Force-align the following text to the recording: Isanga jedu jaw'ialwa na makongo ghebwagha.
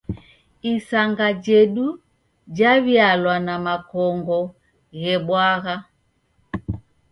Isanga 0.73 1.25
jedu 1.45 1.87
jaw'ialwa 2.57 3.35
na 3.45 3.55
makongo 3.65 4.39
ghebwagha. 5.01 5.75